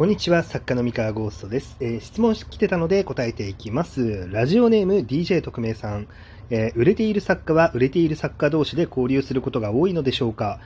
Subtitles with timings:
[0.00, 1.76] こんにちは、作家の三河ゴーストです。
[1.78, 4.26] えー、質問来てたので答えていきます。
[4.30, 6.08] ラジオネーム DJ 特命さん。
[6.48, 10.58] えー、売れている作家は売れている作家同士で交流することが多いのでしょうか？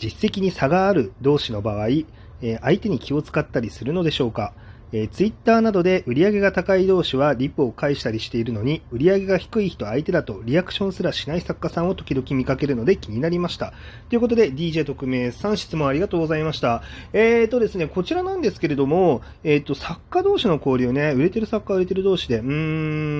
[0.00, 4.54] 実績に差がある同士の場合、えー、相手に気を使ったりするのでしょうか？
[4.92, 13.72] えー、ツイッターなどで売り上げが高い同士はリプを返したりしているのに、売り上げが低い人相手だとリアクションすらしない作家さんを時々見かけるので気になりました。
[14.08, 16.82] ということで、DJ 特命さん質問ありがとうございました。
[17.12, 22.44] えーとですね、こちらなんですけれども、えーと、作家同士の交流ね、売れてる作家、売れてる同士で、うー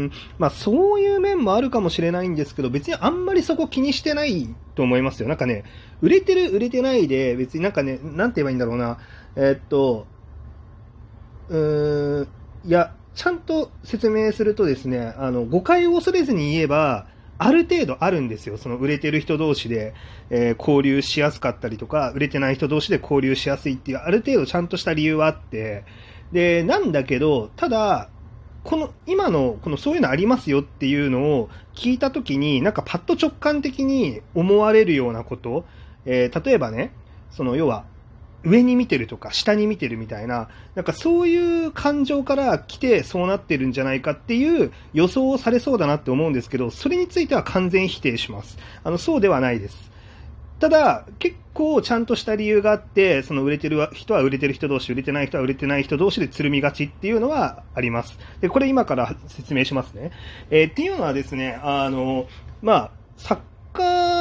[0.06, 5.28] ん、まあそういう面もあるかもしれないんですけど、別にあんまりそこ気にしてないと思いますよ。
[5.28, 5.64] なんかね、
[6.00, 8.98] 売れてる、売れてないで、別になんかね、なんて言えばいいんだろうな、
[9.36, 10.06] えー、っと、
[11.50, 12.28] うーん、
[12.64, 17.06] いや、ちゃんと説明するとですね、あの、誤解を恐れずに言えば、
[17.38, 18.56] ある程度あるんですよ。
[18.56, 19.94] その売れてる人同士で、
[20.28, 25.84] えー、交流しやすかったりとか、売れてない人同士で交流しやすいっていう、ある程度ちゃんとした理由はあって、
[26.32, 28.08] で、なんだけど、ただ、
[28.62, 35.64] この、今の、このそういうのありますよっていうのを聞いたときに、なんかパッと直感的に思われるようなこと、
[36.04, 36.92] えー、例えばね、
[37.30, 37.84] その要は、
[38.44, 48.58] 上に見てるとか下に見てるみたいな、なんかそういう感情から来てそうなってるんじゃないかっていう予想をされそうだなって思うんですけど、それについては完全否定します。
[48.82, 49.90] あの、そうではないです。
[50.60, 58.18] ただ、結構ちゃんとした理由があって、その売れてる人は売れてる人同士、売れてない人は売れてない人同士でつるみがちっていうのはあります。
[58.42, 60.10] で、これ今から説明しますね。
[60.50, 62.26] えー、っていうのはですね、あの、
[62.60, 62.90] まあ、
[63.26, 63.38] 家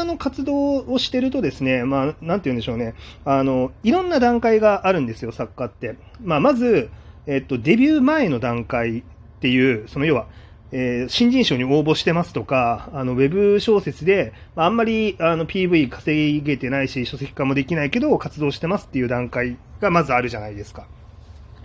[0.10, 2.94] の活動をしてるとですね、まあ、なんて言うんでしょうね、
[3.26, 5.96] あの、いろんな段階があるんですよ、作家って。
[6.24, 6.90] まあ、まず、
[7.28, 9.04] えっと、デビュー前の段階っ
[9.42, 10.28] ていう、その要は、
[10.72, 20.86] えー、新人賞に応募してますとか、あの、ウェブ小説で、あ、あんまり、あの、PV 稼げてないし、書籍化もできないけど、活動してますっていう段階がまずあるじゃないですか。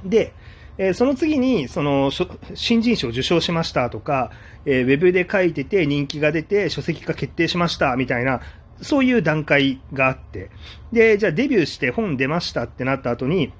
[0.04, 0.32] で、
[0.76, 2.10] えー、その次に、その、
[2.54, 4.30] 新人賞受賞しましたとか、
[4.66, 8.40] えー、ウェブで書いてて人気が出て書籍化決定しましたみたいな、
[8.80, 10.50] そういう段階があって、
[10.92, 13.52] で、じゃあデビューして本出ましたってなった後に、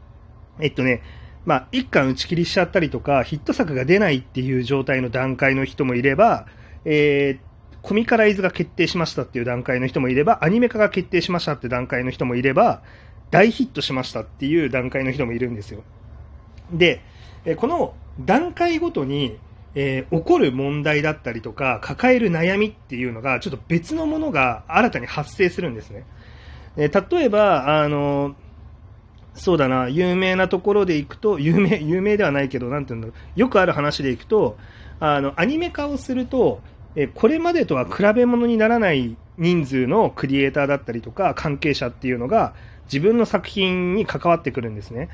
[0.61, 1.03] えっとね、
[1.45, 6.47] まあ、一巻打ち切りしちゃったりとか、ヒット作が出ないっていう状態の段階の人もいれば、
[6.85, 12.83] えー、コミカライズが決定しましたっていう段階の人もいれば、アニメ化が決定しましたって段階の人もいれば、
[13.31, 15.85] 大ヒットしましたっていう段階の人もいるんですよ。
[16.77, 17.01] で、
[17.57, 19.39] この段階ごとに、
[19.75, 26.05] えー、起こる問題だったりとか、抱える悩みっていうのが、ちょっと別のものが新たに発生するんですね。
[26.77, 28.37] えー、例えば、あの、
[29.35, 34.57] そうだな、有名なところで行くと、有名、有名ではないけど、なんていうんだろう、よくある話で行くと、
[35.01, 36.61] あの、アニメ化をすると、
[36.97, 42.55] えこれまでとは比べ物にならない人数のクリエイターだったりとか、関係者っていうのが、
[42.85, 45.09] 自分の作品に関わってくるんですね。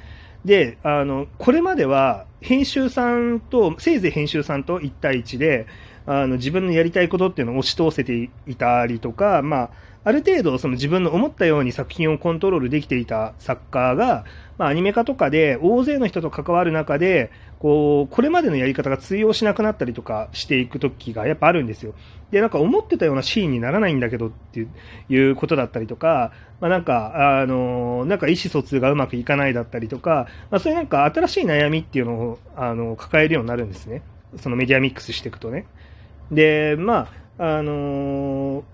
[0.45, 5.67] で、あの、これまでは編集さんと、せいぜい編集さんと1対1で、
[6.07, 9.71] あの、自分のやりたいことっていうのを押し通せていたりとか、まあ、
[10.03, 14.25] ある程度その自分の思ったように作品をコントロールできていた作家が、
[14.57, 21.95] まあ、アニメ化とかで大勢の人と関わる中で、こう、これまでのやり方が通用しなくなったりとかしていく時がやっぱあるんですよ。
[22.31, 24.67] で、なんか思ってたようなシーンにならないんだけどって
[25.11, 34.03] いうことだったりとか、まあ、なんか、あの、なんか意思疎通がうまくいかないだったりとか、まあ、そういうなんか新しい悩みっていうのを、あの、抱えるようになるんですね。
[34.37, 35.67] そのメディアミックスしていくとね。
[36.31, 38.65] で、まあ、あの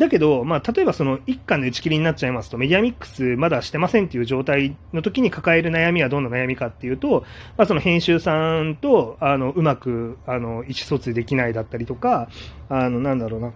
[0.00, 7.26] だけど、まあ、例えばその一巻で打ち切りになっちゃいますと、メディアミックスまだしてませんっていう状態の時に抱える悩みはどんな悩みかっていうと、
[7.58, 12.30] まあ、その編集さんとあのうまくあの意思疎通できないだったりとか、
[12.70, 13.52] あのなんだろうな、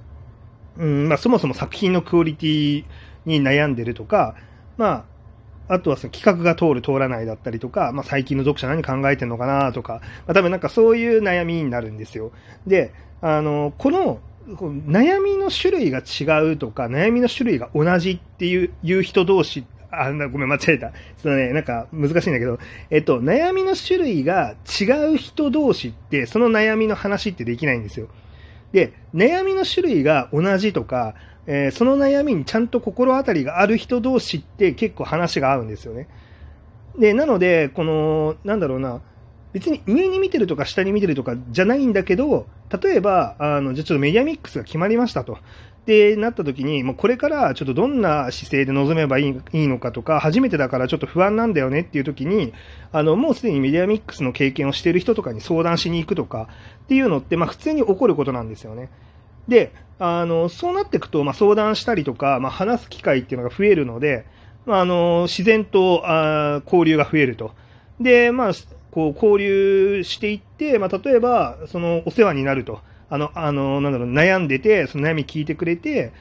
[0.77, 2.84] うんまあ、そもそも作品のクオリティ
[3.25, 4.34] に悩んでるとか、
[4.77, 5.06] ま
[5.69, 12.33] あ、あとはその企画が通る、通らないだったりとか、まあ、最近の読者何考えてるのかなとか、まあ、多分なんかそういう悩みになるんですよ。
[12.66, 20.93] で、あの、この悩みの種類が違うとか、悩みの種類が同じっていういう人同士、あ、ごめん、間違えた。
[21.19, 22.59] そのね、なんか難しいんだけど、
[22.91, 24.84] えっと、悩みの種類が違
[25.15, 28.09] う人同士って、その悩みの話ってできないんですよ。
[28.72, 31.15] で、悩みの種類が同じとか、
[31.47, 36.09] えー、その悩みにちゃんと心当たりがある人同士って結構話が合うんですよね。
[36.98, 39.01] で、なので、この、なんだろうな、
[39.54, 42.47] 別に上に見てるとか下に見てるとかじゃないんだけど、
[42.83, 45.39] 例えば、あの、じゃちょっとメディアミックスが決まりましたと。
[45.86, 52.53] で、なった時に、もうこれからちょっとどんな姿勢で臨めばいいいいのかとか、初めてだからちょっと不安なんだよねっていう時に、
[52.91, 56.48] あの、もうすでにメディアミックスの経験をしている人とかに相談しに行くとか
[56.84, 58.89] っていうのって、まあ普通に起こることなんですよね。
[59.47, 64.27] で、あの、そうなっていくと、まあ相談したりとか、まあ話す機会っていうのが増えるので、
[64.66, 67.53] まああの、自然とあ交流が増えると。
[68.00, 68.53] で、まあ、
[68.95, 72.81] こう、交流していって、まあ、例えば、その、お世話になると。
[73.11, 76.13] あの、あの、なんだろう、悩んでて、その悩み聞いてくれて、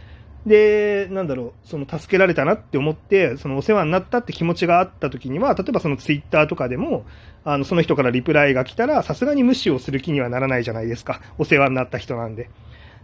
[0.47, 7.05] で、なんだろう、その助けられたなって思って、そのお世話になったって気持ちがあった時には、例えばそのツイッターとかでも、
[7.45, 11.21] あの、その人からリプライが来たら、さすがに無視をする気にはならないじゃないですか。
[11.37, 12.49] お世話になった人なんで。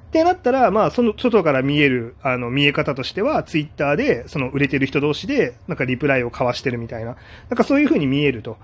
[0.09, 7.15] ってなったら、まあ、その外から見える、あの、見え方としては、ツイッターで、その売れてる人同士で、なんかリプライを交わしてるみたいな、
[7.49, 8.57] なんかそういう風に見えると。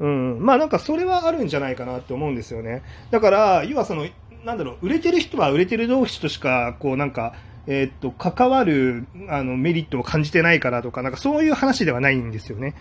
[0.00, 0.38] うん。
[0.40, 2.82] まあなんかそれはあるんじゃないかなって思うんですよね。
[3.10, 4.06] だから、要はその、
[4.44, 7.34] なんだろう、売れてる人は売れてる同士としか、こうなんか、
[7.66, 12.74] えー、っと、関わる、あの、メリットを感じてないからとか、なんかそういう話ではないんですよね。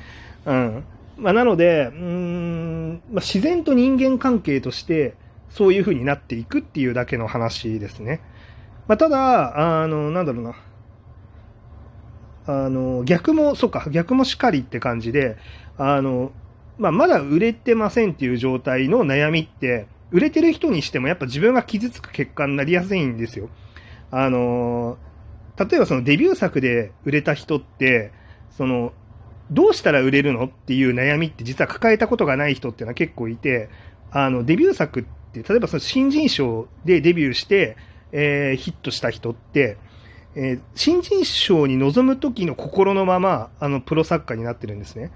[0.46, 0.84] うん。
[1.18, 5.16] まあ、なので、うん、まあ、自然と人間関係として、
[5.50, 8.22] そういう風になっていくっていうだけの話ですね。
[8.88, 10.56] まあ、ただ、あの、なんだろうな。
[12.48, 15.38] あの、逆も、そうか、逆もしかりって感じで、
[15.78, 16.32] あの、
[16.78, 23.50] まあ、まだ売れてませんっていう状態の悩みって、売れてる人にしてもやっぱ自分が傷つく結果になりやすいんですよ。
[24.12, 24.98] あの
[25.58, 28.12] 例えばそのデビュー作で売れた人って、
[28.52, 28.94] その、
[29.52, 33.70] どうしたら売れるのっていう悩みって実は抱えたことがない人っていうのは結構いて、
[34.12, 37.78] あの、デビュー作って、例えばその新人賞でデビューして、
[38.12, 39.78] えー、ヒットした人って、
[40.36, 45.12] えー、新人賞に臨む時の心のまま、あの、プロ作家になってるんですね。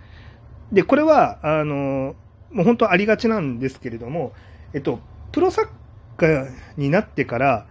[0.72, 2.16] で、これは、あの、
[2.52, 4.34] もう本当ありがちなんですけれども、
[4.74, 5.00] えっと、
[5.32, 5.70] プロ作
[6.18, 7.66] 家になってから、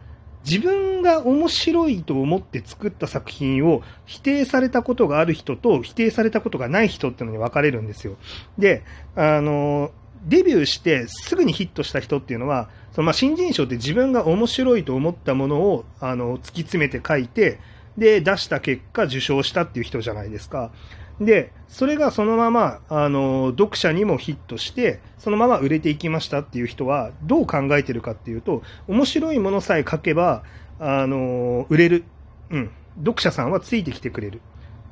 [0.48, 8.16] 自分が面白いと思って作った作品を否定されたことがある人と否定されたことがない人っていうのに分かれるんですよ。
[8.56, 8.82] で、
[9.14, 9.90] あの、
[10.24, 17.58] デビューしてすぐにヒットした人っていうのは、そのまあ新人賞って自分が面白いと思ったものをあの突き詰めて書いて、
[17.96, 20.70] で、出した結果受賞したっていう人じゃないですか。
[21.20, 30.44] で、それがそのまま、あの、読者にもヒットして、そのまま売れていきましたっていう人は、どう考えてるかっていうと、面白いものさえ書けば、
[30.78, 32.04] あの、売れる。
[32.50, 32.70] うん。
[32.98, 34.40] 読者さんはついてきてくれる。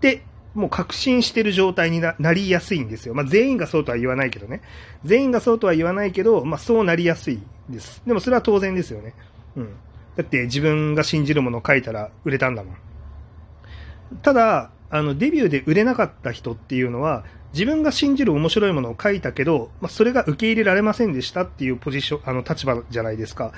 [0.01, 0.23] で、
[0.55, 3.15] もう確信してる状態になりやすいんですよ。
[3.15, 4.63] まあ、全員がそうとは言わないけどね。
[5.05, 8.03] 全員がそうとは言わないけど、まあ、そうなりやすいです。
[8.07, 9.15] でもそれは当然ですよね。
[9.57, 9.69] うん。
[10.17, 12.77] だって自分が信じるものを書いたら売れたんだもん。
[14.23, 23.53] ただ、あのデビューで売れなかった人っていうのは自分が信じる面白いものを書いたけど、まあ、それが受け入れられませんでしたっていうポジションあの立場じゃないですか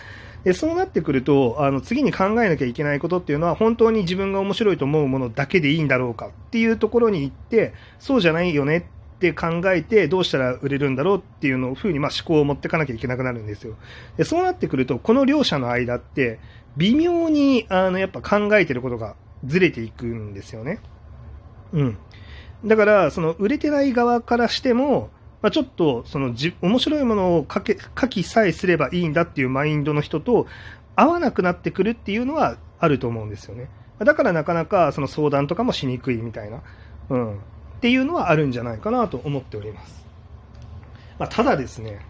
[0.44, 13.75] でそうなってくるとあの次に考えなきゃいけないことっていうのは本当に自分が面白いと思うものだけでいいんだろうかっていうところに行ってそうじゃないよねって考えてどうしたら売れるんだろうっていうのをふうにまあ思考を持っていかなきゃいけなくなるんですよ
[14.16, 16.38] でそうなってくるとこの両者の間って
[16.76, 20.80] 微妙にあのやっぱ考えてることがずれていくんですよね。
[21.72, 21.98] うん。
[22.64, 25.10] だから、その売れてない側からしても、
[25.42, 30.46] まあ、ちょっと、そのじ、面白いものを書け、書きさえすればいいんだっていうマインドの人と
[30.96, 33.68] 合わなくなってくるっていうのはあると思うんですよね。
[34.00, 36.62] だからなかなかその相談とかもしにくいみたいな、
[37.10, 37.34] うん。
[37.34, 40.04] っていうのはあるんじゃないかなと思っております。
[41.18, 42.00] まあ、ただですね、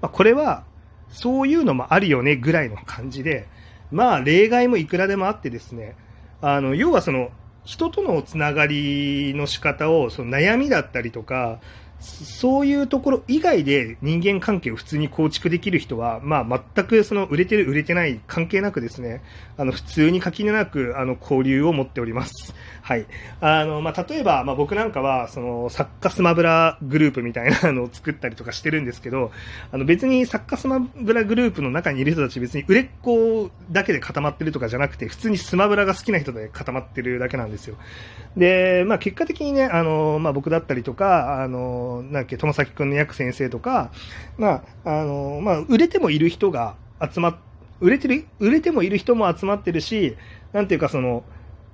[0.00, 0.64] まあ、これは、
[1.08, 3.46] そういうのもあるよねぐらいの感じで、
[3.90, 5.96] まあ、例外もいくらでもあってですね、
[6.40, 7.30] あの、要はその、
[7.64, 11.60] 人とのつながりの仕方をその悩みだったりとか
[12.02, 19.22] そういうところ以外で人間関係を普通に構築できる人は、まあ、全くその売れてる、売れてない関係なくですね、
[19.56, 22.54] あの普通に垣根なくあの交流を持っております。
[22.82, 23.06] はい。
[23.40, 29.30] あの、まあ、例えば、まあ、僕なんかは、その、作家スマブラグループみたいなのを作ったりとかしてるんですけど、
[29.70, 37.76] あの別に作家スマブラグループの中にいる人たち別に売れっ子だけで固まってるとかじゃなくて、普通にスマブラが好きな人で固まってるだけなんですよ。
[38.36, 43.90] で、まあ、結果的にね、あの、まあ、僕だったりとか、あの、なんけ、友崎くんの役先生とか、
[44.38, 47.36] まあ、あの、まあ、売れてもいる人が集まっ、
[47.80, 50.16] 売れてる、売れてもいる人も集まってるし、
[50.52, 51.24] なんていうかその、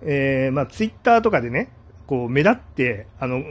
[0.02, 1.70] えー、まあ、ツイッターとかでね、
[2.06, 3.44] こう、目立って、あの、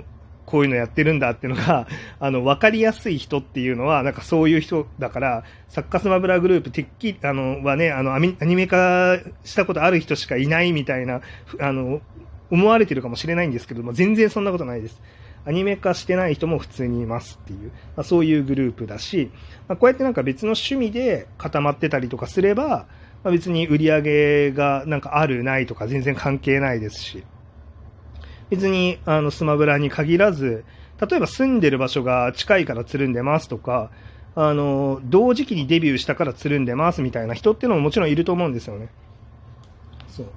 [0.48, 1.88] こういうのやってるんだっていうのが、
[2.20, 11.22] あの、わかりやすい人っていうのは、なんかそういう人だから、サッカスマブラグループ、てっきり、あの、はね、あの、アニメ化したことある人しかいないみたいな、
[11.60, 12.02] あの、
[12.50, 15.02] 思われてるかもしれないんですけども、全然そんなことないです。
[15.48, 19.32] アニメ化してない人も普通にいますっていう、まあ、そういうグループだし、
[19.70, 22.68] まあ、こうやってなんか別の趣味で固まってたりとかすれば、
[23.24, 27.24] まあ、別に売り上げがなんかあるないとか全然関係ないですし、
[28.50, 30.66] 別にあのスマブラに限らず、
[31.00, 33.90] 例えば住んでる場所が近いからつるんでますとか、
[34.36, 38.90] あの、同時期にデビューしたからつるんでますみたいな人っていうのももちろんいると思うんですよね。
[40.10, 40.28] そう。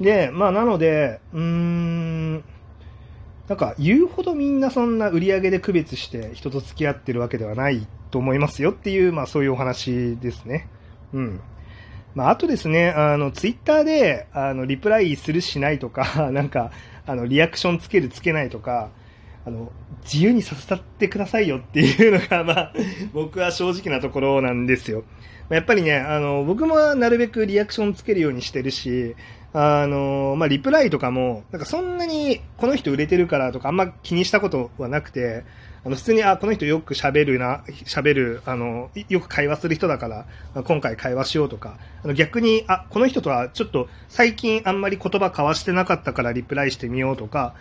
[0.00, 2.44] で、まあ、なので、うーん、
[3.48, 10.68] なんか言うほどみんなそんな売り上げで区別して人と付き合ってるわけではないと思いますよっていう、まあそういうお話ですね。
[11.14, 11.40] うん。
[12.14, 16.70] まああとですね、あの、ツイッターで、あの、リプライするしないとか、 なんか、
[17.06, 18.90] あの、リアクションつけるつけないとか、
[19.48, 19.72] あの、
[20.04, 22.72] 自由にさせたってくださいよっていうのが、 まあ、
[23.12, 25.04] 僕は正直なところなんですよ。
[25.48, 29.16] やっぱりね、あの、僕もなるべくリアクションつけるようにしてるし、
[29.54, 35.44] あの、まあ、リプライとかも、なんかそんなにこの人売れてるからとかあんま気にしたことはなくて、
[35.84, 40.26] あの、普通に、あ、この人よく喋るな、喋る、あの、よく会話する人だから、
[40.64, 47.54] 今回会話しようとか、あの、逆に、あ、この人とはちょっと最近あんまり言葉交わしてなかったからリプライしてみようとか、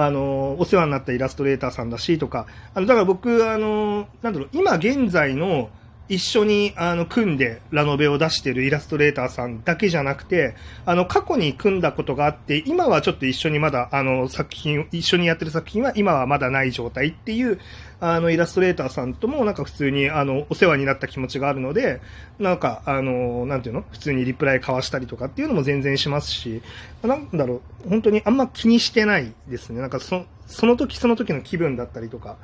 [0.00, 5.70] あの、お世話になったイラストレーターさんだしとか、あの、だから僕、あの、なんだろう、今現在の、
[6.08, 10.54] 一緒にあの組んでラノベを出してるイラストレーターさんだけじゃなくて、
[10.86, 17.60] あの過去に組んだことがあって、今はちょっと一緒にまだあの作品、一緒にやってる作品は今はまだない状態っていう
[18.00, 22.00] あのイラストレーターさんともなんか普通にあのお世話になった気持ちがあるので、
[22.38, 23.84] なんかあの、なんていうの？
[23.90, 26.62] 普通にリプライ交わしたりとかっていうのも全然しますし、
[27.02, 29.80] なんだろう、本当にあんま気にしてないですね。
[29.80, 32.38] なんかそその時その時の気分だったりとか、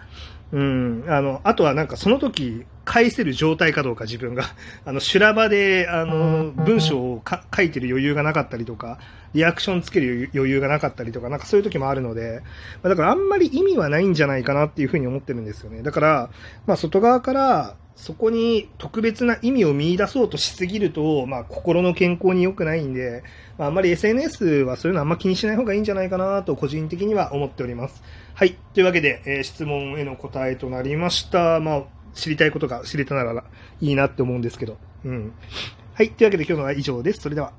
[0.52, 4.44] うん、あの、あとはなんかその時返せる状態かどうか自分が、
[4.84, 7.22] あの、修羅場で、あの、文章を
[7.54, 8.98] 書いてる余裕がなかったりとか、
[9.34, 12.42] リアクションつける余裕がなかったりとか、なんかそういう時もあるので、
[12.82, 15.82] だからあんまり意味はないんじゃないかなっていうふうに思ってるんですよね。
[15.82, 16.30] だから、
[16.66, 23.22] まあ外側から、そこに特別な意味を見出そうとしすぎると、まあ、心の健康に良くないんで、
[23.56, 28.02] まあ、あんまり SNS はそういうのあんま気にしない方がいいんじゃないかなと個人的には思っております。
[28.34, 28.56] はい。
[28.74, 31.60] というわけで、えー、質問への答えとなりました。
[31.60, 31.82] まあ、
[32.14, 33.44] 知りたいことが知れたなら
[33.80, 34.78] いいなって思うんですけど。
[35.04, 35.32] うん。
[35.94, 36.10] はい。
[36.10, 37.20] というわけで今日のは以上です。
[37.20, 37.52] それでは。